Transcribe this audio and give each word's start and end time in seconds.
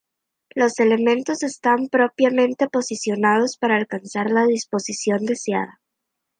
Los 0.55 0.79
elementos 0.79 1.43
están 1.43 1.87
propiamente 1.87 2.67
posicionados 2.67 3.57
para 3.59 3.77
alcanzar 3.77 4.31
la 4.31 4.47
disposición 4.47 5.27
deseada. 5.27 5.79